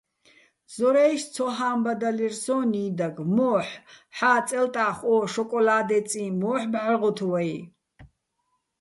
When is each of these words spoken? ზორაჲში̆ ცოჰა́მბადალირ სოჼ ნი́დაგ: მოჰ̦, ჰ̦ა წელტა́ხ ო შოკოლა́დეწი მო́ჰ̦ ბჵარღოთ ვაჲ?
ზორაჲში̆ 0.75 1.29
ცოჰა́მბადალირ 1.35 2.33
სოჼ 2.43 2.57
ნი́დაგ: 2.71 3.15
მოჰ̦, 3.35 3.73
ჰ̦ა 4.17 4.33
წელტა́ხ 4.47 4.99
ო 5.13 5.15
შოკოლა́დეწი 5.33 6.23
მო́ჰ̦ 6.39 6.65
ბჵარღოთ 6.71 7.19
ვაჲ? 7.29 7.51